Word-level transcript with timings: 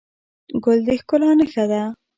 ګل 0.63 0.79
د 0.87 0.89
ښکلا 0.99 1.29
نښه 1.39 1.65
ده. 1.71 1.81